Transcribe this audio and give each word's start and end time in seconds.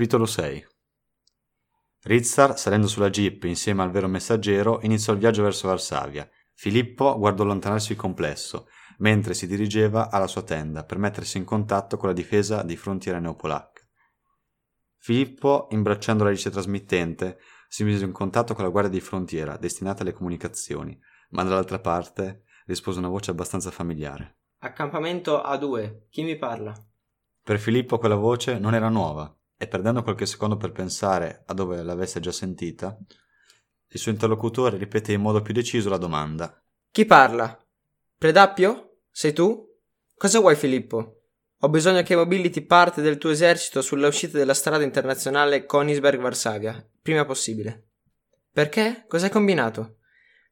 Capitolo 0.00 0.24
6 0.24 0.66
Rizzar, 2.04 2.58
salendo 2.58 2.86
sulla 2.86 3.10
jeep 3.10 3.44
insieme 3.44 3.82
al 3.82 3.90
vero 3.90 4.08
messaggero, 4.08 4.80
iniziò 4.80 5.12
il 5.12 5.18
viaggio 5.18 5.42
verso 5.42 5.68
Varsavia. 5.68 6.26
Filippo 6.54 7.18
guardò 7.18 7.42
allontanarsi 7.42 7.92
il 7.92 7.98
complesso, 7.98 8.68
mentre 9.00 9.34
si 9.34 9.46
dirigeva 9.46 10.10
alla 10.10 10.26
sua 10.26 10.40
tenda 10.40 10.84
per 10.84 10.96
mettersi 10.96 11.36
in 11.36 11.44
contatto 11.44 11.98
con 11.98 12.08
la 12.08 12.14
difesa 12.14 12.62
di 12.62 12.78
frontiera 12.78 13.18
neopolacca. 13.18 13.82
Filippo, 14.96 15.66
imbracciando 15.72 16.24
la 16.24 16.30
lice 16.30 16.48
trasmittente, 16.48 17.38
si 17.68 17.84
mise 17.84 18.06
in 18.06 18.12
contatto 18.12 18.54
con 18.54 18.64
la 18.64 18.70
guardia 18.70 18.92
di 18.92 19.00
frontiera 19.00 19.58
destinata 19.58 20.00
alle 20.00 20.14
comunicazioni, 20.14 20.98
ma 21.32 21.42
dall'altra 21.42 21.78
parte 21.78 22.44
rispose 22.64 23.00
una 23.00 23.08
voce 23.08 23.32
abbastanza 23.32 23.70
familiare. 23.70 24.38
Accampamento 24.60 25.42
A2, 25.42 26.04
chi 26.08 26.22
mi 26.22 26.38
parla? 26.38 26.72
Per 27.42 27.58
Filippo 27.58 27.98
quella 27.98 28.14
voce 28.14 28.58
non 28.58 28.72
era 28.72 28.88
nuova 28.88 29.34
e 29.62 29.66
perdendo 29.66 30.02
qualche 30.02 30.24
secondo 30.24 30.56
per 30.56 30.72
pensare 30.72 31.42
a 31.44 31.52
dove 31.52 31.82
l'avesse 31.82 32.18
già 32.18 32.32
sentita, 32.32 32.96
il 33.88 34.00
suo 34.00 34.10
interlocutore 34.10 34.78
ripeté 34.78 35.12
in 35.12 35.20
modo 35.20 35.42
più 35.42 35.52
deciso 35.52 35.90
la 35.90 35.98
domanda. 35.98 36.64
Chi 36.90 37.04
parla? 37.04 37.62
Predappio? 38.16 39.00
Sei 39.10 39.34
tu? 39.34 39.62
Cosa 40.16 40.40
vuoi 40.40 40.56
Filippo? 40.56 41.24
Ho 41.58 41.68
bisogno 41.68 42.02
che 42.02 42.16
mobiliti 42.16 42.62
parte 42.62 43.02
del 43.02 43.18
tuo 43.18 43.28
esercito 43.28 43.82
sulla 43.82 44.08
uscita 44.08 44.38
della 44.38 44.54
strada 44.54 44.82
internazionale 44.82 45.66
Königsberg-Varsavia, 45.66 46.82
prima 47.02 47.26
possibile. 47.26 47.88
Perché? 48.50 49.04
Cos'hai 49.06 49.28
combinato? 49.28 49.96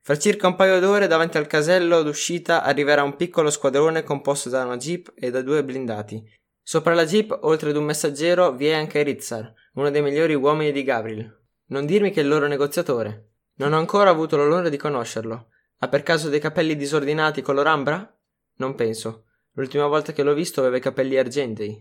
Fra 0.02 0.18
circa 0.18 0.48
un 0.48 0.55
paio 0.55 0.80
d'ore 0.80 1.06
davanti 1.06 1.38
al 1.38 1.46
casello 1.46 2.02
d'uscita 2.02 2.62
arriverà 2.62 3.02
un 3.02 3.16
piccolo 3.16 3.48
squadrone 3.48 4.02
composto 4.02 4.50
da 4.50 4.66
una 4.66 4.77
jeep 4.77 5.12
e 5.14 5.30
da 5.30 5.40
due 5.40 5.64
blindati. 5.64 6.22
Sopra 6.69 6.92
la 6.92 7.06
jeep, 7.06 7.34
oltre 7.44 7.70
ad 7.70 7.77
un 7.77 7.84
messaggero, 7.84 8.52
vi 8.52 8.66
è 8.66 8.74
anche 8.74 9.02
Ritzar, 9.02 9.55
uno 9.77 9.88
dei 9.88 10.02
migliori 10.02 10.34
uomini 10.34 10.70
di 10.70 10.83
Gabriel. 10.83 11.44
Non 11.69 11.86
dirmi 11.86 12.11
che 12.11 12.20
è 12.20 12.22
il 12.22 12.28
loro 12.28 12.47
negoziatore. 12.47 13.30
Non 13.55 13.72
ho 13.72 13.78
ancora 13.78 14.11
avuto 14.11 14.36
l'onore 14.36 14.69
di 14.69 14.77
conoscerlo. 14.77 15.48
Ha 15.78 15.89
per 15.89 16.02
caso 16.02 16.28
dei 16.28 16.41
capelli 16.41 16.77
disordinati 16.77 17.41
color 17.41 17.66
ambra? 17.69 18.14
Non 18.56 18.74
penso. 18.74 19.28
L'ultima 19.52 19.86
volta 19.86 20.12
che 20.12 20.22
l'ho 20.22 20.34
visto 20.34 20.61
aveva 20.61 20.77
i 20.77 20.80
capelli 20.83 21.16
argentei. 21.16 21.80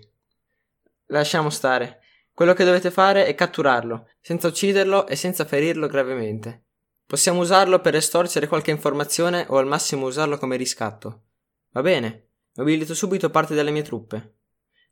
Lasciamo 1.08 1.50
stare. 1.50 2.00
Quello 2.32 2.54
che 2.54 2.64
dovete 2.64 2.90
fare 2.90 3.26
è 3.26 3.36
catturarlo, 3.36 4.08
senza 4.22 4.48
ucciderlo 4.48 5.06
e 5.08 5.18
senza 5.18 5.44
ferirlo 5.44 5.88
gravemente. 5.88 6.64
Possiamo 7.06 7.42
usarlo 7.42 7.82
per 7.82 7.96
estorcere 7.96 8.48
qualche 8.48 8.72
informazione 8.72 9.48
o 9.50 9.58
al 9.58 9.68
massimo 9.68 10.06
usarlo 10.06 10.38
come 10.38 10.56
riscatto. 10.56 11.24
Va 11.72 11.82
bene, 11.82 12.30
mobilito 12.54 12.94
subito 12.94 13.30
parte 13.30 13.54
delle 13.54 13.72
mie 13.72 13.84
truppe. 13.84 14.36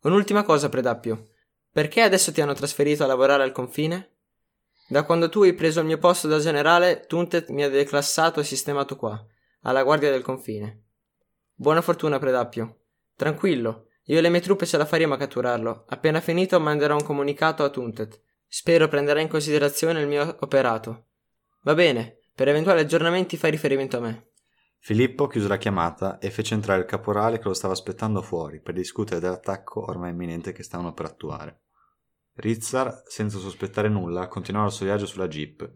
Un'ultima 0.06 0.44
cosa, 0.44 0.70
Predappio. 0.70 1.30
Perché 1.72 2.02
adesso 2.02 2.32
ti 2.32 2.40
hanno 2.40 2.54
trasferito 2.54 3.04
a 3.04 3.08
lavorare 3.08 3.42
al 3.42 3.52
confine? 3.52 4.18
Da 4.88 5.02
quando 5.02 5.30
tu 5.30 5.42
hai 5.42 5.54
preso 5.54 5.80
il 5.80 5.88
mio 5.88 5.98
posto 5.98 6.28
da 6.28 6.38
generale, 6.38 7.06
Tuntet 7.08 7.50
mi 7.50 7.64
ha 7.64 7.70
declassato 7.70 8.40
e 8.40 8.44
sistemato 8.44 8.98
qua, 8.98 9.20
alla 9.62 9.82
guardia 9.82 10.12
del 10.12 10.22
confine. 10.22 10.84
Buona 11.56 11.82
fortuna, 11.82 12.20
Predappio. 12.20 12.82
Tranquillo, 13.16 13.88
io 14.04 14.20
e 14.20 14.22
le 14.22 14.30
mie 14.30 14.42
truppe 14.42 14.68
ce 14.68 14.78
la 14.78 14.86
faremo 14.86 15.16
a 15.16 15.18
catturarlo. 15.18 15.86
Appena 15.88 16.22
finito 16.22 16.60
manderò 16.60 16.94
un 16.94 17.04
comunicato 17.04 17.64
a 17.64 17.70
Tuntet. 17.70 18.22
Spero 18.48 18.88
prenderà 18.88 19.22
in 19.22 19.28
considerazione 19.28 20.02
il 20.02 20.08
mio 20.08 20.38
operato. 20.42 21.06
Va 21.64 21.74
bene, 21.74 22.20
per 22.36 22.48
eventuali 22.48 22.82
aggiornamenti 22.82 23.38
fai 23.38 23.50
riferimento 23.50 23.98
a 23.98 24.02
me. 24.02 24.28
Filippo 24.86 25.26
chiuse 25.26 25.48
la 25.48 25.58
chiamata 25.58 26.20
e 26.20 26.30
fece 26.30 26.54
entrare 26.54 26.82
il 26.82 26.86
caporale 26.86 27.40
che 27.40 27.48
lo 27.48 27.56
stava 27.56 27.74
aspettando 27.74 28.22
fuori 28.22 28.62
per 28.62 28.76
discutere 28.76 29.20
dell'attacco 29.20 29.84
ormai 29.90 30.12
imminente 30.12 30.52
che 30.52 30.62
stavano 30.62 30.94
per 30.94 31.08
attuare. 31.08 31.62
Rizzar, 32.34 33.02
senza 33.08 33.40
sospettare 33.40 33.90
nulla, 33.90 34.28
continuava 34.28 34.68
il 34.68 34.74
suo 34.74 34.86
viaggio 34.86 35.08
sulla 35.08 35.28
jeep, 35.28 35.68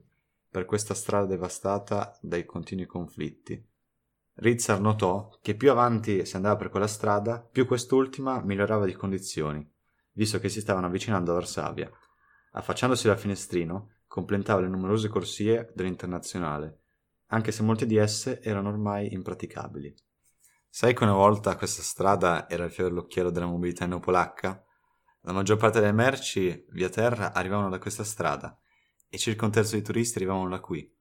per 0.47 0.65
questa 0.65 0.93
strada 0.93 1.25
devastata 1.25 2.19
dai 2.21 2.45
continui 2.45 2.85
conflitti. 2.85 3.59
Rizzar 4.33 4.79
notò 4.79 5.39
che 5.41 5.55
più 5.55 5.71
avanti 5.71 6.23
si 6.23 6.35
andava 6.35 6.57
per 6.57 6.69
quella 6.69 6.85
strada, 6.85 7.39
più 7.39 7.65
quest'ultima 7.65 8.43
migliorava 8.43 8.85
di 8.85 8.93
condizioni, 8.93 9.67
visto 10.11 10.37
che 10.37 10.49
si 10.49 10.61
stavano 10.61 10.85
avvicinando 10.85 11.31
a 11.31 11.33
Varsavia. 11.33 11.89
Affacciandosi 12.51 13.07
dal 13.07 13.17
finestrino, 13.17 13.93
completava 14.05 14.61
le 14.61 14.67
numerose 14.67 15.07
corsie 15.07 15.71
dell'internazionale, 15.73 16.78
anche 17.29 17.51
se 17.51 17.63
molte 17.63 17.85
di 17.85 17.97
esse 17.97 18.41
erano 18.41 18.69
ormai 18.69 19.13
impraticabili. 19.13 19.93
Sai 20.69 20.93
che 20.93 21.03
una 21.03 21.13
volta 21.13 21.55
questa 21.55 21.81
strada 21.81 22.47
era 22.47 22.65
il 22.65 22.71
fiore 22.71 22.91
all'occhiello 22.91 23.31
della 23.31 23.47
mobilità 23.47 23.85
neopolacca? 23.85 24.63
La 25.21 25.33
maggior 25.33 25.57
parte 25.57 25.79
delle 25.79 25.91
merci 25.91 26.65
via 26.69 26.89
terra 26.89 27.33
arrivavano 27.33 27.69
da 27.69 27.79
questa 27.79 28.03
strada 28.03 28.57
e 29.09 29.17
circa 29.17 29.45
un 29.45 29.51
terzo 29.51 29.71
dei 29.71 29.81
turisti 29.81 30.17
arrivavano 30.17 30.49
da 30.49 30.59
qui. 30.59 30.91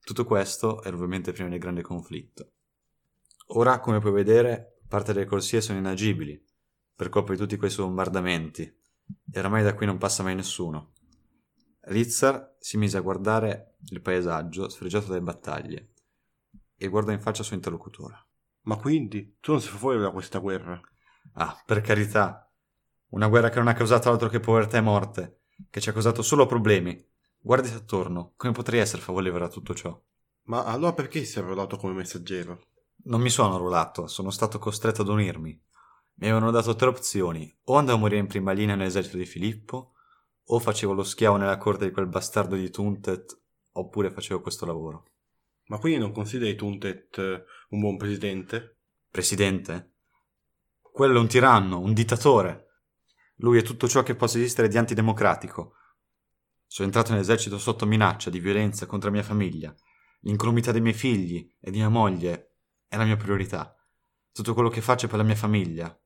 Tutto 0.00 0.24
questo 0.24 0.82
era 0.82 0.94
ovviamente 0.94 1.32
prima 1.32 1.48
del 1.48 1.58
grande 1.58 1.82
conflitto. 1.82 2.52
Ora, 3.48 3.80
come 3.80 3.98
puoi 3.98 4.12
vedere, 4.12 4.78
parte 4.88 5.12
delle 5.12 5.26
corsie 5.26 5.60
sono 5.60 5.78
inagibili 5.78 6.42
per 6.94 7.08
colpa 7.08 7.32
di 7.32 7.38
tutti 7.38 7.56
questi 7.56 7.82
bombardamenti 7.82 8.62
e 9.30 9.38
oramai 9.38 9.62
da 9.62 9.74
qui 9.74 9.86
non 9.86 9.98
passa 9.98 10.22
mai 10.22 10.34
nessuno. 10.34 10.92
Rizzar 11.88 12.56
si 12.58 12.76
mise 12.76 12.98
a 12.98 13.00
guardare 13.00 13.76
il 13.90 14.02
paesaggio 14.02 14.68
sfregiato 14.68 15.06
dalle 15.06 15.22
battaglie 15.22 15.92
e 16.76 16.88
guardò 16.88 17.12
in 17.12 17.20
faccia 17.20 17.40
il 17.40 17.46
suo 17.46 17.56
interlocutore. 17.56 18.26
Ma 18.62 18.76
quindi 18.76 19.38
tu 19.40 19.52
non 19.52 19.60
sei 19.62 19.70
favore 19.70 19.98
da 19.98 20.10
questa 20.10 20.38
guerra? 20.38 20.78
Ah, 21.34 21.62
per 21.64 21.80
carità. 21.80 22.52
Una 23.08 23.28
guerra 23.28 23.48
che 23.48 23.56
non 23.56 23.68
ha 23.68 23.72
causato 23.72 24.10
altro 24.10 24.28
che 24.28 24.38
povertà 24.38 24.76
e 24.76 24.82
morte, 24.82 25.40
che 25.70 25.80
ci 25.80 25.88
ha 25.88 25.92
causato 25.92 26.20
solo 26.20 26.44
problemi. 26.44 27.02
Guardati 27.38 27.74
attorno, 27.74 28.34
come 28.36 28.52
potrei 28.52 28.80
essere 28.80 29.00
favorevole 29.00 29.46
a 29.46 29.48
tutto 29.48 29.74
ciò? 29.74 29.98
Ma 30.42 30.64
allora 30.64 30.92
perché 30.92 31.24
sei 31.24 31.42
arruolato 31.42 31.78
come 31.78 31.94
messaggero? 31.94 32.66
Non 33.04 33.22
mi 33.22 33.30
sono 33.30 33.54
arruolato, 33.54 34.08
sono 34.08 34.28
stato 34.28 34.58
costretto 34.58 35.00
ad 35.00 35.08
unirmi. 35.08 35.58
Mi 36.16 36.26
avevano 36.28 36.50
dato 36.50 36.74
tre 36.74 36.88
opzioni: 36.88 37.56
o 37.64 37.76
andavo 37.76 37.96
a 37.96 38.00
morire 38.00 38.20
in 38.20 38.26
prima 38.26 38.52
linea 38.52 38.74
nell'esercito 38.74 39.16
di 39.16 39.24
Filippo, 39.24 39.94
o 40.50 40.58
facevo 40.58 40.92
lo 40.92 41.02
schiavo 41.02 41.36
nella 41.36 41.58
corte 41.58 41.86
di 41.86 41.90
quel 41.90 42.06
bastardo 42.06 42.56
di 42.56 42.70
Tuntet, 42.70 43.38
oppure 43.72 44.10
facevo 44.10 44.40
questo 44.40 44.64
lavoro. 44.64 45.04
Ma 45.66 45.78
quindi 45.78 45.98
non 45.98 46.12
consideri 46.12 46.54
Tuntet 46.54 47.18
eh, 47.18 47.44
un 47.70 47.80
buon 47.80 47.96
presidente? 47.96 48.78
Presidente? 49.10 49.92
Quello 50.80 51.18
è 51.18 51.20
un 51.20 51.28
tiranno, 51.28 51.78
un 51.78 51.92
dittatore. 51.92 52.66
Lui 53.36 53.58
è 53.58 53.62
tutto 53.62 53.86
ciò 53.86 54.02
che 54.02 54.14
possa 54.14 54.38
esistere 54.38 54.68
di 54.68 54.78
antidemocratico. 54.78 55.74
Sono 56.66 56.88
entrato 56.88 57.12
nell'esercito 57.12 57.58
sotto 57.58 57.86
minaccia 57.86 58.30
di 58.30 58.40
violenza 58.40 58.86
contro 58.86 59.10
la 59.10 59.16
mia 59.16 59.24
famiglia. 59.24 59.74
L'incolumità 60.20 60.72
dei 60.72 60.80
miei 60.80 60.94
figli 60.94 61.54
e 61.60 61.70
di 61.70 61.78
mia 61.78 61.88
moglie 61.88 62.54
è 62.88 62.96
la 62.96 63.04
mia 63.04 63.16
priorità. 63.16 63.76
Tutto 64.32 64.54
quello 64.54 64.70
che 64.70 64.80
faccio 64.80 65.06
è 65.06 65.08
per 65.08 65.18
la 65.18 65.24
mia 65.24 65.36
famiglia. 65.36 65.96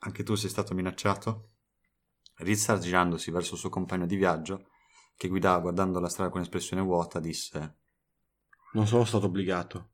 Anche 0.00 0.22
tu 0.22 0.34
sei 0.34 0.50
stato 0.50 0.74
minacciato? 0.74 1.50
Rizzar, 2.40 2.78
girandosi 2.78 3.30
verso 3.30 3.54
il 3.54 3.60
suo 3.60 3.68
compagno 3.68 4.06
di 4.06 4.16
viaggio, 4.16 4.68
che 5.16 5.28
guidava 5.28 5.60
guardando 5.60 6.00
la 6.00 6.08
strada 6.08 6.30
con 6.30 6.40
espressione 6.40 6.82
vuota, 6.82 7.20
disse 7.20 7.78
Non 8.72 8.86
sono 8.86 9.04
stato 9.04 9.26
obbligato. 9.26 9.90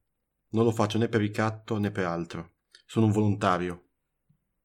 Non 0.51 0.65
lo 0.65 0.71
faccio 0.71 0.99
né 0.99 1.09
per 1.09 1.21
ricatto 1.21 1.79
né 1.79 1.91
per 1.91 2.05
altro. 2.05 2.55
Sono 2.87 3.07
un 3.07 3.13
volontario. 3.13 3.89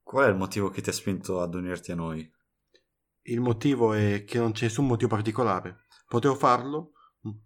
Qual 0.03 0.25
è 0.25 0.30
il 0.30 0.36
motivo 0.36 0.70
che 0.70 0.82
ti 0.82 0.90
ha 0.90 0.94
spinto 0.94 1.41
ad 1.41 1.55
unirti 1.55 1.91
a 1.91 1.96
noi? 1.96 2.32
Il 3.23 3.40
motivo 3.40 3.94
è 3.94 4.23
che 4.23 4.38
non 4.38 4.52
c'è 4.52 4.66
nessun 4.66 4.85
motivo 4.85 5.09
particolare. 5.09 5.85
Potevo 6.08 6.35
farlo, 6.35 6.94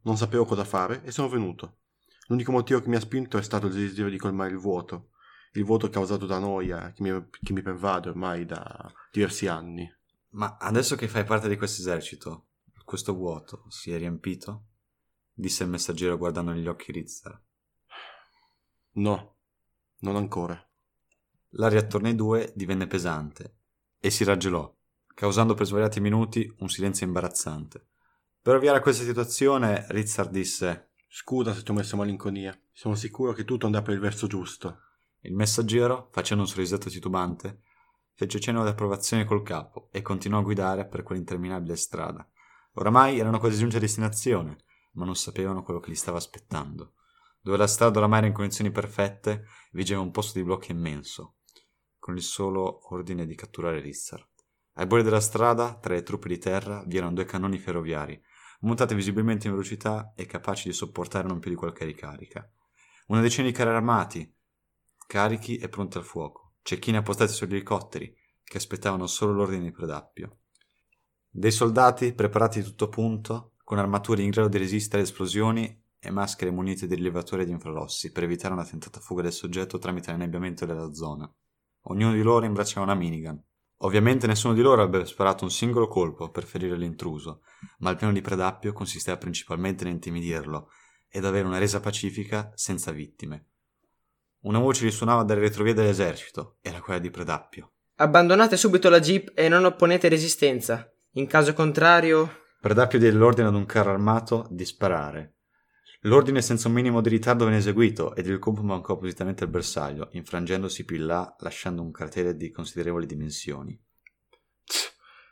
non 0.04 0.18
sapevo 0.18 0.45
cosa 0.45 0.63
fare 0.63 1.04
e 1.04 1.12
sono 1.12 1.30
venuto. 1.30 1.80
L'unico 2.27 2.51
motivo 2.51 2.81
che 2.81 2.89
mi 2.89 2.95
ha 2.95 3.00
spinto 3.00 3.38
è 3.38 3.44
stato 3.44 3.68
il 3.68 3.74
desiderio 3.74 4.09
di 4.09 4.18
colmare 4.18 4.51
il 4.51 4.57
vuoto, 4.57 5.12
il 5.54 5.63
vuoto 5.63 5.89
causato 5.89 6.25
da 6.25 6.39
noia 6.39 6.92
che 6.92 7.01
mi, 7.04 7.30
che 7.30 7.54
mi 7.54 7.62
pervade 7.62 8.09
ormai 8.09 8.45
da 8.45 8.92
diversi 9.12 9.48
anni. 9.48 9.89
Ma 10.35 10.57
adesso 10.59 10.95
che 10.95 11.07
fai 11.07 11.23
parte 11.23 11.47
di 11.47 11.55
questo 11.55 11.81
esercito, 11.81 12.47
questo 12.83 13.13
vuoto 13.13 13.65
si 13.69 13.91
è 13.91 13.97
riempito? 13.97 14.65
disse 15.33 15.63
il 15.63 15.69
messaggero 15.69 16.17
guardando 16.17 16.51
negli 16.51 16.67
occhi 16.67 16.91
Rizzar. 16.91 17.41
No, 18.93 19.35
non 19.99 20.15
ancora. 20.15 20.61
L'aria 21.51 21.79
attorno 21.79 22.07
ai 22.07 22.15
due 22.15 22.51
divenne 22.53 22.87
pesante 22.87 23.55
e 23.97 24.09
si 24.09 24.23
raggelò, 24.25 24.73
causando 25.13 25.53
per 25.53 25.65
svariati 25.65 25.99
minuti 25.99 26.53
un 26.59 26.69
silenzio 26.69 27.05
imbarazzante. 27.05 27.87
Per 28.41 28.55
ovviare 28.55 28.77
a 28.77 28.81
questa 28.81 29.03
situazione, 29.03 29.85
Rizzar 29.89 30.29
disse: 30.29 30.91
Scusa 31.07 31.53
se 31.53 31.63
ti 31.63 31.71
ho 31.71 31.73
messo 31.73 31.95
malinconia. 31.95 32.57
Sono 32.73 32.95
sicuro 32.95 33.31
che 33.31 33.45
tutto 33.45 33.65
andrà 33.65 33.81
per 33.81 33.93
il 33.93 34.01
verso 34.01 34.27
giusto. 34.27 34.81
Il 35.21 35.33
messaggero, 35.33 36.09
facendo 36.11 36.43
un 36.43 36.49
sorrisetto 36.49 36.89
titubante, 36.89 37.61
fece 38.15 38.39
cenno 38.39 38.63
di 38.63 38.69
approvazione 38.69 39.25
col 39.25 39.44
capo 39.44 39.89
e 39.91 40.01
continuò 40.01 40.39
a 40.39 40.44
guidare 40.44 40.88
per 40.88 41.03
quell'interminabile 41.03 41.75
strada. 41.75 42.27
Oramai 42.73 43.19
erano 43.19 43.39
quasi 43.39 43.57
giunti 43.57 43.75
a 43.75 43.79
destinazione, 43.79 44.57
ma 44.94 45.06
non 45.06 45.15
sapevano 45.15 45.63
quello 45.63 45.79
che 45.79 45.89
li 45.89 45.95
stava 45.95 46.17
aspettando. 46.17 46.94
Dove 47.41 47.57
la 47.57 47.67
strada 47.67 48.00
oramai 48.00 48.19
era 48.19 48.27
in 48.27 48.33
condizioni 48.33 48.71
perfette, 48.71 49.45
vigeva 49.71 50.01
un 50.01 50.12
posto 50.12 50.39
di 50.39 50.45
blocco 50.45 50.71
immenso, 50.71 51.35
con 52.00 52.15
il 52.15 52.23
solo 52.23 52.91
ordine 52.94 53.25
di 53.25 53.35
catturare 53.35 53.79
Rizzar. 53.79 54.27
Ai 54.77 54.88
bordi 54.88 55.06
della 55.06 55.21
strada, 55.21 55.75
tra 55.75 55.94
le 55.94 56.03
truppe 56.03 56.27
di 56.27 56.38
terra, 56.38 56.83
vi 56.85 56.97
erano 56.97 57.13
due 57.13 57.25
cannoni 57.25 57.57
ferroviari, 57.57 58.19
montati 58.61 58.95
visibilmente 58.95 59.47
in 59.47 59.53
velocità 59.53 60.13
e 60.15 60.25
capaci 60.25 60.69
di 60.69 60.73
sopportare 60.73 61.27
non 61.27 61.39
più 61.39 61.50
di 61.50 61.56
qualche 61.56 61.85
ricarica. 61.85 62.50
Una 63.07 63.21
decina 63.21 63.47
di 63.47 63.53
carri 63.53 63.69
armati, 63.69 64.35
carichi 65.06 65.57
e 65.57 65.69
pronti 65.69 65.97
al 65.97 66.03
fuoco, 66.03 66.44
cecchini 66.65 66.97
appostati 66.97 67.31
sugli 67.31 67.53
elicotteri, 67.53 68.12
che 68.44 68.57
aspettavano 68.57 69.06
solo 69.06 69.33
l'ordine 69.33 69.65
di 69.65 69.71
predappio. 69.71 70.39
Dei 71.29 71.51
soldati 71.51 72.12
preparati 72.13 72.59
di 72.59 72.65
tutto 72.65 72.89
punto, 72.89 73.51
con 73.63 73.77
armature 73.77 74.23
in 74.23 74.31
grado 74.31 74.47
di 74.47 74.57
resistere 74.57 74.97
alle 74.97 75.07
esplosioni 75.07 75.83
e 76.00 76.09
maschere 76.09 76.50
munite 76.50 76.88
di 76.88 76.95
rilevatori 76.95 77.44
ad 77.44 77.50
infrarossi 77.50 78.12
per 78.12 78.23
evitare 78.23 78.56
una 78.56 78.65
tentata 78.65 79.00
fuga 79.00 79.21
del 79.21 79.31
soggetto 79.31 79.77
tramite 79.77 80.09
l'annebbiamento 80.09 80.65
della 80.65 80.91
zona. 80.91 81.31
Ognuno 81.81 82.13
di 82.13 82.23
loro 82.23 82.45
imbracciava 82.45 82.83
una 82.83 82.95
minigun. 82.95 83.39
Ovviamente 83.79 84.25
nessuno 84.25 84.56
di 84.56 84.61
loro 84.61 84.81
avrebbe 84.81 85.06
sparato 85.06 85.44
un 85.44 85.51
singolo 85.51 85.88
colpo 85.88 86.31
per 86.31 86.45
ferire 86.45 86.75
l'intruso, 86.75 87.44
ma 87.79 87.91
il 87.91 87.97
piano 87.97 88.11
di 88.11 88.21
Predappio 88.21 88.73
consisteva 88.73 89.18
principalmente 89.18 89.83
nell'intimidirlo 89.83 90.69
ed 91.09 91.25
avere 91.25 91.45
una 91.45 91.59
resa 91.59 91.79
pacifica 91.79 92.51
senza 92.56 92.89
vittime. 92.89 93.50
Una 94.45 94.59
voce 94.59 94.83
risuonava 94.83 95.24
dalle 95.24 95.42
retrovie 95.42 95.74
dell'esercito, 95.74 96.57
era 96.62 96.80
quella 96.80 97.00
di 97.00 97.09
Predappio. 97.09 97.71
Abbandonate 97.95 98.57
subito 98.57 98.89
la 98.89 99.00
jeep 99.00 99.31
e 99.33 99.50
non 99.50 99.65
opponete 99.65 100.07
resistenza. 100.07 100.88
In 101.13 101.25
caso 101.25 101.53
contrario... 101.53 102.44
Predappio 102.62 103.00
diede 103.00 103.18
l'ordine 103.18 103.47
ad 103.47 103.56
un 103.56 103.65
carro 103.65 103.89
armato 103.89 104.47
di 104.51 104.63
sparare. 104.63 105.38
L'ordine 106.01 106.44
senza 106.44 106.68
un 106.68 106.75
minimo 106.75 107.01
di 107.01 107.09
ritardo 107.09 107.45
venne 107.45 107.57
eseguito 107.57 108.13
ed 108.13 108.27
il 108.27 108.38
colpo 108.38 108.62
mancò 108.62 108.94
appositamente 108.94 109.44
al 109.44 109.50
bersaglio, 109.50 110.09
infrangendosi 110.12 110.86
più 110.86 110.97
in 110.97 111.07
là, 111.07 111.36
lasciando 111.39 111.81
un 111.81 111.89
cratere 111.89 112.36
di 112.36 112.51
considerevoli 112.51 113.07
dimensioni. 113.07 113.80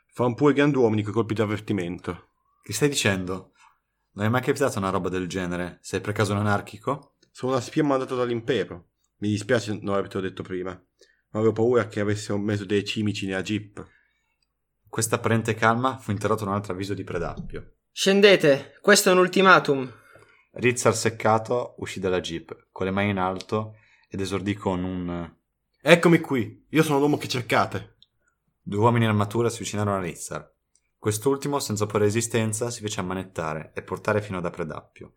Fan 0.06 0.34
pure 0.34 0.54
grand'uomini 0.54 1.04
coi 1.04 1.12
colpi 1.12 1.34
di 1.34 1.40
avvertimento. 1.40 2.30
Che 2.64 2.72
stai 2.72 2.88
dicendo? 2.88 3.52
Non 4.14 4.24
è 4.24 4.28
mai 4.28 4.42
capitata 4.42 4.80
una 4.80 4.90
roba 4.90 5.08
del 5.08 5.28
genere? 5.28 5.78
Sei 5.82 6.00
per 6.00 6.12
caso 6.12 6.32
un 6.32 6.38
anarchico? 6.38 7.14
Sono 7.30 7.52
una 7.52 7.60
spia 7.60 7.84
mandata 7.84 8.16
dall'impero. 8.16 8.88
Mi 9.24 9.30
dispiace 9.30 9.78
non 9.80 9.94
avertelo 9.94 10.20
detto 10.20 10.42
prima, 10.42 10.72
ma 10.72 11.38
avevo 11.38 11.52
paura 11.54 11.88
che 11.88 11.98
avessero 11.98 12.36
messo 12.36 12.66
dei 12.66 12.84
cimici 12.84 13.24
nella 13.24 13.40
jeep. 13.40 13.82
Questa 14.86 15.16
apparente 15.16 15.54
calma 15.54 15.96
fu 15.96 16.10
interrotta 16.10 16.44
da 16.44 16.50
un 16.50 16.56
altro 16.56 16.74
avviso 16.74 16.92
di 16.92 17.04
Predappio. 17.04 17.76
Scendete, 17.90 18.76
questo 18.82 19.08
è 19.08 19.12
un 19.12 19.20
ultimatum. 19.20 19.90
Rizzar 20.52 20.94
seccato 20.94 21.74
uscì 21.78 22.00
dalla 22.00 22.20
jeep, 22.20 22.66
con 22.70 22.84
le 22.84 22.92
mani 22.92 23.08
in 23.08 23.16
alto, 23.16 23.76
ed 24.10 24.20
esordì 24.20 24.52
con 24.52 24.84
un... 24.84 25.34
Eccomi 25.80 26.20
qui, 26.20 26.66
io 26.68 26.82
sono 26.82 26.98
l'uomo 26.98 27.16
che 27.16 27.26
cercate. 27.26 27.96
Due 28.60 28.78
uomini 28.78 29.04
in 29.04 29.10
armatura 29.10 29.48
si 29.48 29.56
avvicinarono 29.56 29.96
a 29.96 30.00
Rizzar. 30.00 30.52
Quest'ultimo, 30.98 31.60
senza 31.60 31.84
opporre 31.84 32.04
resistenza, 32.04 32.68
si 32.68 32.82
fece 32.82 33.00
ammanettare 33.00 33.72
e 33.74 33.82
portare 33.82 34.20
fino 34.20 34.36
ad 34.36 34.44
Apredappio, 34.44 35.14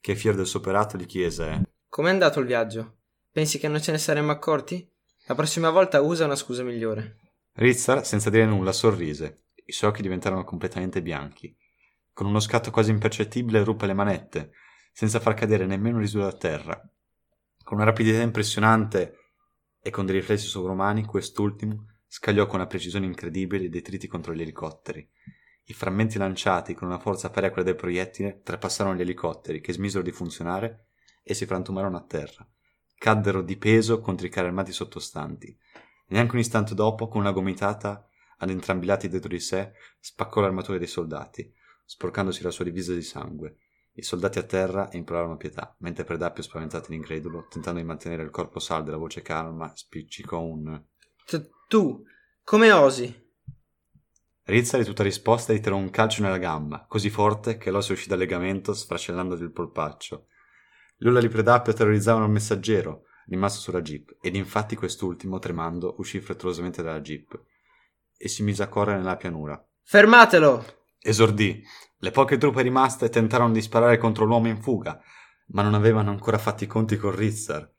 che 0.00 0.16
fiero 0.16 0.38
del 0.38 0.46
suo 0.46 0.60
operato 0.60 0.96
gli 0.96 1.04
chiese 1.04 1.74
Com'è 1.90 2.08
andato 2.08 2.40
il 2.40 2.46
viaggio? 2.46 2.94
Pensi 3.32 3.60
che 3.60 3.68
non 3.68 3.80
ce 3.80 3.92
ne 3.92 3.98
saremmo 3.98 4.32
accorti? 4.32 4.88
La 5.26 5.36
prossima 5.36 5.70
volta 5.70 6.00
usa 6.00 6.24
una 6.24 6.34
scusa 6.34 6.64
migliore. 6.64 7.18
Rizzar, 7.52 8.04
senza 8.04 8.28
dire 8.28 8.44
nulla, 8.44 8.72
sorrise. 8.72 9.44
I 9.64 9.70
suoi 9.72 9.90
occhi 9.90 10.02
diventarono 10.02 10.42
completamente 10.42 11.00
bianchi. 11.00 11.56
Con 12.12 12.26
uno 12.26 12.40
scatto 12.40 12.72
quasi 12.72 12.90
impercettibile 12.90 13.62
ruppe 13.62 13.86
le 13.86 13.94
manette, 13.94 14.50
senza 14.92 15.20
far 15.20 15.34
cadere 15.34 15.64
nemmeno 15.64 15.98
risuo 15.98 16.22
da 16.22 16.32
terra. 16.32 16.80
Con 17.62 17.76
una 17.76 17.86
rapidità 17.86 18.20
impressionante 18.20 19.14
e 19.80 19.90
con 19.90 20.06
dei 20.06 20.16
riflessi 20.16 20.48
sovrumani, 20.48 21.04
quest'ultimo 21.04 21.86
scagliò 22.08 22.46
con 22.46 22.56
una 22.56 22.66
precisione 22.66 23.06
incredibile 23.06 23.64
i 23.64 23.68
detriti 23.68 24.08
contro 24.08 24.34
gli 24.34 24.42
elicotteri. 24.42 25.08
I 25.66 25.72
frammenti 25.72 26.18
lanciati 26.18 26.74
con 26.74 26.88
una 26.88 26.98
forza 26.98 27.30
pari 27.30 27.46
a 27.46 27.50
quella 27.50 27.68
del 27.68 27.76
proiettile 27.76 28.40
trapassarono 28.42 28.96
gli 28.96 29.02
elicotteri, 29.02 29.60
che 29.60 29.72
smisero 29.72 30.02
di 30.02 30.10
funzionare 30.10 30.86
e 31.22 31.32
si 31.34 31.46
frantumarono 31.46 31.96
a 31.96 32.04
terra. 32.04 32.44
Caddero 33.00 33.40
di 33.40 33.56
peso 33.56 33.98
contro 33.98 34.26
i 34.26 34.28
carri 34.28 34.48
armati 34.48 34.72
sottostanti. 34.72 35.46
E 35.46 35.56
neanche 36.08 36.34
un 36.34 36.40
istante 36.40 36.74
dopo, 36.74 37.08
con 37.08 37.22
una 37.22 37.30
gomitata 37.30 38.06
ad 38.36 38.50
entrambi 38.50 38.84
i 38.84 38.88
lati 38.88 39.08
dietro 39.08 39.30
di 39.30 39.40
sé, 39.40 39.72
spaccò 39.98 40.42
l'armatura 40.42 40.76
dei 40.76 40.86
soldati, 40.86 41.50
sporcandosi 41.86 42.42
la 42.42 42.50
sua 42.50 42.66
divisa 42.66 42.92
di 42.92 43.00
sangue. 43.00 43.56
I 43.92 44.02
soldati 44.02 44.38
a 44.38 44.42
terra 44.42 44.90
implorarono 44.92 45.38
pietà, 45.38 45.74
mentre 45.78 46.04
Predappio, 46.04 46.42
spaventato 46.42 46.88
ed 46.88 46.98
incredulo, 46.98 47.46
tentando 47.48 47.80
di 47.80 47.86
mantenere 47.86 48.22
il 48.22 48.28
corpo 48.28 48.58
saldo 48.58 48.90
e 48.90 48.92
la 48.92 48.98
voce 48.98 49.22
calma, 49.22 49.72
spiccicò 49.74 50.38
un 50.42 50.84
Tu, 51.68 52.04
come 52.44 52.70
osi? 52.70 53.28
Rizza 54.42 54.76
di 54.76 54.84
tutta 54.84 55.02
risposta 55.02 55.54
gli 55.54 55.60
tirò 55.60 55.76
un 55.76 55.88
calcio 55.88 56.20
nella 56.20 56.36
gamba, 56.36 56.84
così 56.86 57.08
forte 57.08 57.56
che 57.56 57.70
l'osso 57.70 57.94
uscì 57.94 58.08
dal 58.08 58.18
legamento 58.18 58.74
sfracellando 58.74 59.36
il 59.36 59.52
polpaccio. 59.52 60.26
L'ulla 61.00 61.20
di 61.20 61.28
Predappio 61.28 61.72
terrorizzavano 61.72 62.26
il 62.26 62.30
messaggero, 62.30 63.04
rimasto 63.26 63.60
sulla 63.60 63.80
jeep, 63.80 64.16
ed 64.20 64.34
infatti 64.34 64.76
quest'ultimo, 64.76 65.38
tremando, 65.38 65.94
uscì 65.98 66.20
frettolosamente 66.20 66.82
dalla 66.82 67.00
jeep 67.00 67.40
e 68.16 68.28
si 68.28 68.42
mise 68.42 68.62
a 68.62 68.68
correre 68.68 68.98
nella 68.98 69.16
pianura. 69.16 69.62
Fermatelo! 69.82 70.82
Esordì. 70.98 71.62
Le 71.98 72.10
poche 72.10 72.36
truppe 72.36 72.62
rimaste 72.62 73.08
tentarono 73.08 73.52
di 73.52 73.62
sparare 73.62 73.96
contro 73.96 74.24
l'uomo 74.24 74.48
in 74.48 74.60
fuga, 74.60 75.00
ma 75.48 75.62
non 75.62 75.74
avevano 75.74 76.10
ancora 76.10 76.38
fatti 76.38 76.64
i 76.64 76.66
conti 76.66 76.96
con 76.96 77.14
Rizzar, 77.14 77.70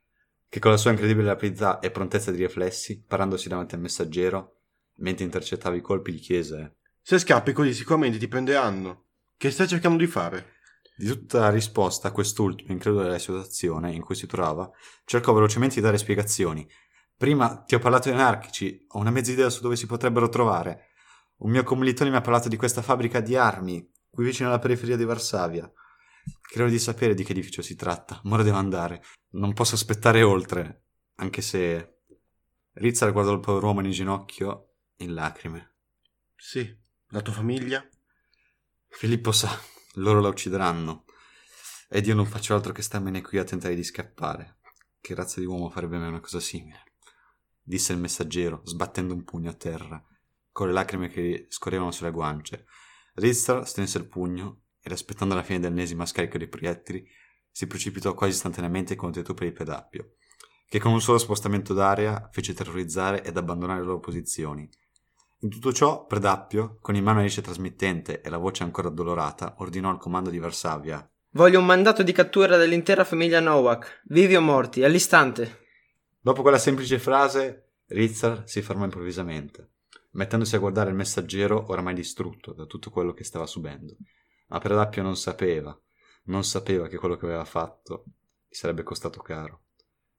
che 0.49 0.59
con 0.59 0.71
la 0.71 0.77
sua 0.77 0.91
incredibile 0.91 1.27
rapidità 1.27 1.79
e 1.79 1.91
prontezza 1.91 2.31
di 2.31 2.43
riflessi, 2.43 3.03
parandosi 3.03 3.47
davanti 3.47 3.75
al 3.75 3.81
messaggero, 3.81 4.61
mentre 4.97 5.25
intercettava 5.25 5.75
i 5.75 5.81
colpi, 5.81 6.13
gli 6.13 6.19
chiese: 6.19 6.77
Se 7.01 7.19
scappi 7.19 7.53
così 7.53 7.73
sicuramente 7.73 8.17
ti 8.17 8.27
prenderanno. 8.27 9.05
Che 9.37 9.51
stai 9.51 9.67
cercando 9.67 9.97
di 9.97 10.07
fare? 10.07 10.59
Di 11.01 11.07
tutta 11.07 11.39
la 11.39 11.49
risposta 11.49 12.09
a 12.09 12.11
quest'ultimo, 12.11 12.71
incredulo 12.71 13.01
della 13.01 13.17
situazione 13.17 13.91
in 13.91 14.03
cui 14.03 14.13
si 14.13 14.27
trovava, 14.27 14.69
cercò 15.03 15.33
velocemente 15.33 15.73
di 15.73 15.81
dare 15.81 15.97
spiegazioni. 15.97 16.69
Prima 17.17 17.63
ti 17.63 17.73
ho 17.73 17.79
parlato 17.79 18.09
di 18.09 18.13
anarchici, 18.13 18.85
ho 18.87 18.99
una 18.99 19.09
mezza 19.09 19.31
idea 19.31 19.49
su 19.49 19.63
dove 19.63 19.75
si 19.75 19.87
potrebbero 19.87 20.29
trovare. 20.29 20.89
Un 21.37 21.49
mio 21.49 21.63
commilitone 21.63 22.11
mi 22.11 22.17
ha 22.17 22.21
parlato 22.21 22.49
di 22.49 22.55
questa 22.55 22.83
fabbrica 22.83 23.19
di 23.19 23.35
armi, 23.35 23.83
qui 24.11 24.25
vicino 24.25 24.49
alla 24.49 24.59
periferia 24.59 24.95
di 24.95 25.03
Varsavia. 25.03 25.67
Credo 26.39 26.69
di 26.69 26.77
sapere 26.77 27.15
di 27.15 27.23
che 27.23 27.31
edificio 27.31 27.63
si 27.63 27.73
tratta, 27.73 28.21
ma 28.25 28.35
ora 28.35 28.43
devo 28.43 28.57
andare. 28.57 29.01
Non 29.31 29.53
posso 29.53 29.73
aspettare 29.73 30.21
oltre, 30.21 30.83
anche 31.15 31.41
se... 31.41 32.01
Rizzar 32.73 33.11
guardò 33.11 33.33
il 33.33 33.39
povero 33.39 33.65
uomo 33.65 33.81
in 33.81 33.89
ginocchio, 33.89 34.73
in 34.97 35.15
lacrime. 35.15 35.77
Sì, 36.35 36.71
la 37.07 37.21
tua 37.21 37.33
famiglia? 37.33 37.83
Filippo 38.87 39.31
sa, 39.31 39.49
loro 39.95 40.21
la 40.21 40.29
uccideranno. 40.29 41.05
Ed 41.89 42.07
io 42.07 42.15
non 42.15 42.25
faccio 42.25 42.55
altro 42.55 42.71
che 42.71 42.81
starmene 42.81 43.21
qui 43.21 43.37
a 43.37 43.43
tentare 43.43 43.75
di 43.75 43.83
scappare. 43.83 44.59
Che 44.99 45.15
razza 45.15 45.39
di 45.39 45.45
uomo 45.45 45.69
farebbe 45.69 45.97
mai 45.97 46.09
una 46.09 46.19
cosa 46.19 46.39
simile? 46.39 46.83
Disse 47.61 47.93
il 47.93 47.99
messaggero, 47.99 48.61
sbattendo 48.63 49.13
un 49.13 49.23
pugno 49.23 49.49
a 49.49 49.53
terra 49.53 50.03
con 50.51 50.67
le 50.67 50.73
lacrime 50.73 51.07
che 51.07 51.47
scorrevano 51.49 51.91
sulle 51.91 52.11
guance. 52.11 52.65
Rizzar 53.15 53.67
strinse 53.67 53.97
il 53.97 54.07
pugno 54.07 54.63
ed 54.81 54.91
aspettando 54.91 55.35
la 55.35 55.43
fine 55.43 55.59
dell'ennesima 55.59 56.05
scarica 56.05 56.37
di 56.37 56.47
proiettili, 56.47 57.07
si 57.49 57.67
precipitò 57.67 58.13
quasi 58.13 58.33
istantaneamente 58.33 58.95
contro 58.95 59.21
i 59.21 59.23
truppe 59.23 59.45
di 59.45 59.51
Pedappio, 59.51 60.15
che 60.67 60.79
con 60.79 60.93
un 60.93 61.01
solo 61.01 61.17
spostamento 61.17 61.73
d'aria 61.73 62.29
fece 62.31 62.53
terrorizzare 62.53 63.23
ed 63.23 63.37
abbandonare 63.37 63.79
le 63.79 63.85
loro 63.85 63.99
posizioni. 63.99 64.69
In 65.41 65.49
tutto 65.49 65.71
ciò, 65.71 66.05
Predappio, 66.05 66.77
con 66.81 66.95
in 66.95 67.03
mano 67.03 67.21
riccia 67.21 67.41
trasmittente 67.41 68.21
e 68.21 68.29
la 68.29 68.37
voce 68.37 68.63
ancora 68.63 68.87
addolorata, 68.87 69.55
ordinò 69.59 69.89
al 69.89 69.97
comando 69.97 70.29
di 70.29 70.39
Varsavia. 70.39 71.07
Voglio 71.31 71.59
un 71.59 71.65
mandato 71.65 72.03
di 72.03 72.11
cattura 72.11 72.57
dell'intera 72.57 73.03
famiglia 73.03 73.39
Novak, 73.39 74.03
vivi 74.05 74.35
o 74.35 74.41
morti, 74.41 74.83
all'istante. 74.83 75.59
Dopo 76.19 76.41
quella 76.41 76.59
semplice 76.59 76.99
frase, 76.99 77.73
Rizzar 77.87 78.43
si 78.45 78.61
fermò 78.61 78.83
improvvisamente 78.83 79.71
mettendosi 80.11 80.55
a 80.55 80.59
guardare 80.59 80.89
il 80.89 80.95
messaggero 80.95 81.65
oramai 81.69 81.93
distrutto 81.93 82.53
da 82.53 82.65
tutto 82.65 82.89
quello 82.89 83.13
che 83.13 83.23
stava 83.23 83.45
subendo. 83.45 83.95
Ma 84.47 84.59
Predappio 84.59 85.03
non 85.03 85.15
sapeva, 85.15 85.77
non 86.23 86.43
sapeva 86.43 86.87
che 86.87 86.97
quello 86.97 87.15
che 87.15 87.25
aveva 87.25 87.45
fatto 87.45 88.05
gli 88.47 88.55
sarebbe 88.55 88.83
costato 88.83 89.21
caro. 89.21 89.63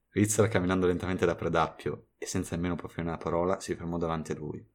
Rizzar, 0.09 0.47
camminando 0.47 0.87
lentamente 0.87 1.25
da 1.25 1.35
Predappio 1.35 2.07
e 2.17 2.25
senza 2.25 2.55
nemmeno 2.55 2.75
proferire 2.75 3.09
una 3.09 3.17
parola, 3.17 3.59
si 3.59 3.75
fermò 3.75 3.97
davanti 3.97 4.31
a 4.31 4.35
lui. 4.35 4.65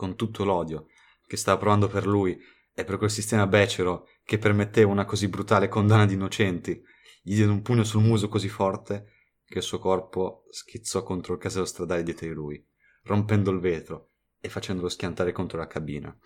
Con 0.00 0.16
tutto 0.16 0.44
l'odio 0.44 0.86
che 1.26 1.36
stava 1.36 1.58
provando 1.58 1.86
per 1.86 2.06
lui 2.06 2.40
e 2.72 2.84
per 2.84 2.96
quel 2.96 3.10
sistema 3.10 3.46
becero 3.46 4.08
che 4.24 4.38
permetteva 4.38 4.90
una 4.90 5.04
così 5.04 5.28
brutale 5.28 5.68
condanna 5.68 6.06
di 6.06 6.14
innocenti, 6.14 6.82
gli 7.20 7.34
diede 7.34 7.50
un 7.50 7.60
pugno 7.60 7.84
sul 7.84 8.00
muso 8.00 8.30
così 8.30 8.48
forte 8.48 9.10
che 9.44 9.58
il 9.58 9.62
suo 9.62 9.78
corpo 9.78 10.46
schizzò 10.48 11.02
contro 11.02 11.34
il 11.34 11.38
casello 11.38 11.66
stradale 11.66 12.02
dietro 12.02 12.26
di 12.26 12.32
lui 12.32 12.66
rompendo 13.02 13.50
il 13.50 13.58
vetro 13.60 14.08
e 14.40 14.48
facendolo 14.48 14.88
schiantare 14.88 15.32
contro 15.32 15.58
la 15.58 15.66
cabina, 15.66 16.16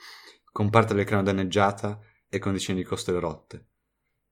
con 0.53 0.71
parte 0.71 0.95
del 0.95 1.05
cranio 1.05 1.25
danneggiata 1.25 1.99
e 2.29 2.39
con 2.39 2.53
decine 2.53 2.79
di 2.79 2.85
costole 2.85 3.19
rotte. 3.19 3.71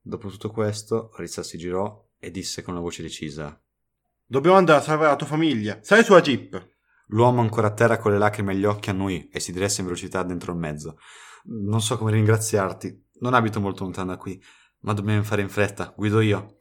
Dopo 0.00 0.28
tutto 0.28 0.52
questo, 0.52 1.10
Rizza 1.16 1.42
si 1.42 1.58
girò 1.58 2.00
e 2.16 2.30
disse 2.30 2.62
con 2.62 2.74
una 2.74 2.82
voce 2.84 3.02
decisa: 3.02 3.60
Dobbiamo 4.24 4.56
andare 4.56 4.78
a 4.78 4.82
salvare 4.82 5.10
la 5.10 5.16
tua 5.16 5.26
famiglia. 5.26 5.80
Sali 5.82 6.04
sulla 6.04 6.20
jeep. 6.20 6.70
L'uomo 7.08 7.40
ancora 7.40 7.68
a 7.68 7.72
terra 7.72 7.98
con 7.98 8.12
le 8.12 8.18
lacrime 8.18 8.52
agli 8.52 8.64
occhi 8.64 8.90
annuì 8.90 9.28
e 9.28 9.40
si 9.40 9.52
diresse 9.52 9.80
in 9.80 9.86
velocità 9.86 10.22
dentro 10.22 10.52
il 10.52 10.58
mezzo. 10.58 10.96
Non 11.44 11.80
so 11.80 11.98
come 11.98 12.12
ringraziarti. 12.12 13.10
Non 13.20 13.34
abito 13.34 13.60
molto 13.60 13.84
lontano 13.84 14.10
da 14.10 14.16
qui, 14.16 14.42
ma 14.80 14.92
dobbiamo 14.92 15.22
fare 15.22 15.42
in 15.42 15.48
fretta. 15.48 15.92
Guido 15.96 16.20
io. 16.20 16.58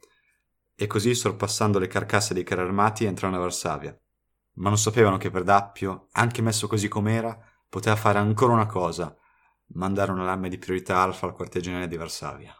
E 0.74 0.86
così, 0.86 1.14
sorpassando 1.14 1.78
le 1.78 1.86
carcasse 1.86 2.34
dei 2.34 2.44
carri 2.44 2.62
armati, 2.62 3.04
entrarono 3.04 3.38
a 3.38 3.42
Varsavia. 3.42 3.96
Ma 4.54 4.68
non 4.68 4.78
sapevano 4.78 5.16
che 5.16 5.30
per 5.30 5.44
Dappio, 5.44 6.08
anche 6.12 6.42
messo 6.42 6.66
così 6.66 6.88
com'era, 6.88 7.38
poteva 7.68 7.96
fare 7.96 8.18
ancora 8.18 8.52
una 8.52 8.66
cosa: 8.66 9.16
mandare 9.74 10.12
una 10.12 10.24
lama 10.24 10.48
di 10.48 10.58
priorità 10.58 10.98
alfa 10.98 11.26
al 11.26 11.32
quartier 11.32 11.62
generale 11.62 11.88
di 11.88 11.96
Varsavia. 11.96 12.54